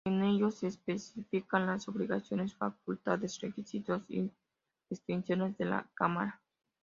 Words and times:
En 0.07 0.23
ellos 0.23 0.55
se 0.55 0.65
especifican 0.65 1.67
las 1.67 1.87
obligaciones, 1.87 2.55
facultades, 2.55 3.39
requisitos 3.39 4.01
y 4.09 4.31
restricciones 4.89 5.55
de 5.59 5.65
la 5.65 5.87
cámara. 5.93 6.41